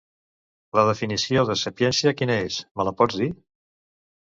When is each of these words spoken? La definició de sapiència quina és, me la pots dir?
La 0.79 0.85
definició 0.87 1.43
de 1.51 1.57
sapiència 1.65 2.15
quina 2.23 2.39
és, 2.49 2.59
me 2.81 2.89
la 2.91 2.97
pots 3.03 3.23
dir? 3.23 3.31